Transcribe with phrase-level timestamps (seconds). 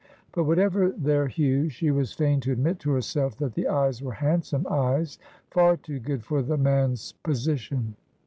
[0.31, 1.27] But whatever their 10 Asphodel.
[1.27, 5.19] hue she was fain to admit to herself that the eyes were handsome eyes—
[5.51, 7.95] far too good for the man's position.